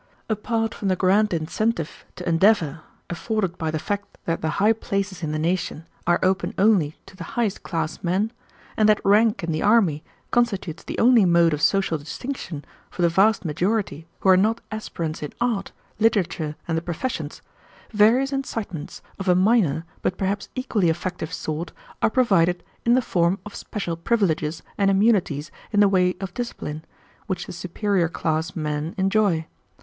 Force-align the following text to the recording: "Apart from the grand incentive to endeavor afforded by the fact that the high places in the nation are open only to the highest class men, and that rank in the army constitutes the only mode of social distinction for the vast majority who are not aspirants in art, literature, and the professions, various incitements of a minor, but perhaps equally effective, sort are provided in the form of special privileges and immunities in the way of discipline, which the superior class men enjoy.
"Apart 0.29 0.73
from 0.73 0.87
the 0.87 0.95
grand 0.95 1.31
incentive 1.31 2.05
to 2.15 2.27
endeavor 2.27 2.81
afforded 3.07 3.55
by 3.59 3.69
the 3.69 3.77
fact 3.77 4.17
that 4.25 4.41
the 4.41 4.49
high 4.57 4.73
places 4.73 5.21
in 5.21 5.31
the 5.31 5.37
nation 5.37 5.85
are 6.07 6.19
open 6.23 6.55
only 6.57 6.95
to 7.05 7.15
the 7.15 7.23
highest 7.37 7.61
class 7.61 8.01
men, 8.03 8.31
and 8.75 8.89
that 8.89 8.99
rank 9.05 9.43
in 9.43 9.51
the 9.51 9.61
army 9.61 10.03
constitutes 10.31 10.83
the 10.83 10.97
only 10.97 11.23
mode 11.23 11.53
of 11.53 11.61
social 11.61 11.99
distinction 11.99 12.65
for 12.89 13.03
the 13.03 13.09
vast 13.09 13.45
majority 13.45 14.07
who 14.21 14.29
are 14.29 14.35
not 14.35 14.59
aspirants 14.71 15.21
in 15.21 15.33
art, 15.39 15.71
literature, 15.99 16.55
and 16.67 16.75
the 16.75 16.81
professions, 16.81 17.43
various 17.91 18.33
incitements 18.33 19.03
of 19.19 19.27
a 19.27 19.35
minor, 19.35 19.85
but 20.01 20.17
perhaps 20.17 20.49
equally 20.55 20.89
effective, 20.89 21.31
sort 21.31 21.73
are 22.01 22.09
provided 22.09 22.63
in 22.87 22.95
the 22.95 23.03
form 23.03 23.37
of 23.45 23.53
special 23.53 23.95
privileges 23.95 24.63
and 24.79 24.89
immunities 24.89 25.51
in 25.71 25.79
the 25.79 25.87
way 25.87 26.15
of 26.19 26.33
discipline, 26.33 26.83
which 27.27 27.45
the 27.45 27.53
superior 27.53 28.09
class 28.09 28.55
men 28.55 28.95
enjoy. 28.97 29.45